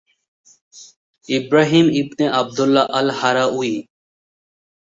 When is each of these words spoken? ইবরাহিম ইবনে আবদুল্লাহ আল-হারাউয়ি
ইবরাহিম 1.29 1.85
ইবনে 2.01 2.25
আবদুল্লাহ 2.39 2.85
আল-হারাউয়ি 2.93 3.75